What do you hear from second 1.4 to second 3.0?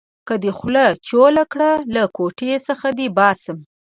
کړه؛ له کوټې څخه